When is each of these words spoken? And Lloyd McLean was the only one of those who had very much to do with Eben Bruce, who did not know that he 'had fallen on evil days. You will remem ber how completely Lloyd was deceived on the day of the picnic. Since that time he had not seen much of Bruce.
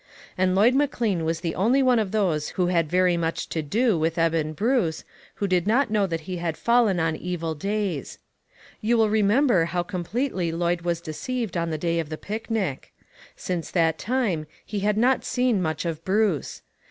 And 0.35 0.55
Lloyd 0.55 0.73
McLean 0.73 1.23
was 1.25 1.41
the 1.41 1.53
only 1.53 1.83
one 1.83 1.99
of 1.99 2.09
those 2.09 2.49
who 2.57 2.65
had 2.65 2.89
very 2.89 3.17
much 3.17 3.47
to 3.49 3.61
do 3.61 3.99
with 3.99 4.17
Eben 4.17 4.53
Bruce, 4.53 5.03
who 5.35 5.45
did 5.45 5.67
not 5.67 5.91
know 5.91 6.07
that 6.07 6.21
he 6.21 6.37
'had 6.37 6.57
fallen 6.57 6.99
on 6.99 7.15
evil 7.15 7.53
days. 7.53 8.17
You 8.79 8.97
will 8.97 9.09
remem 9.09 9.45
ber 9.45 9.65
how 9.65 9.83
completely 9.83 10.51
Lloyd 10.51 10.81
was 10.81 11.01
deceived 11.01 11.55
on 11.55 11.69
the 11.69 11.77
day 11.77 11.99
of 11.99 12.09
the 12.09 12.17
picnic. 12.17 12.93
Since 13.35 13.69
that 13.69 13.99
time 13.99 14.47
he 14.65 14.79
had 14.79 14.97
not 14.97 15.23
seen 15.23 15.61
much 15.61 15.85
of 15.85 16.03
Bruce. 16.03 16.63